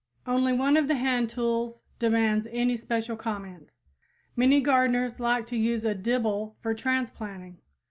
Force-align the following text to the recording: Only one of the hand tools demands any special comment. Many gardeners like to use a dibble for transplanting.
Only 0.25 0.51
one 0.51 0.77
of 0.77 0.87
the 0.87 0.95
hand 0.95 1.29
tools 1.29 1.83
demands 1.99 2.47
any 2.49 2.75
special 2.75 3.15
comment. 3.15 3.71
Many 4.35 4.59
gardeners 4.59 5.19
like 5.19 5.45
to 5.45 5.55
use 5.55 5.85
a 5.85 5.93
dibble 5.93 6.55
for 6.59 6.73
transplanting. 6.73 7.59